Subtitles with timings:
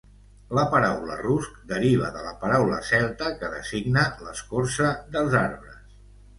[0.59, 5.81] La paraula rusc deriva de la paraula celta que designa l'escorça dels arbres.